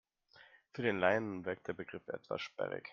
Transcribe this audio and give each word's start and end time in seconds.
Für 0.73 0.81
den 0.81 0.97
Laien 0.97 1.45
wirkt 1.45 1.67
der 1.67 1.73
Begriff 1.73 2.07
etwas 2.07 2.41
sperrig. 2.41 2.89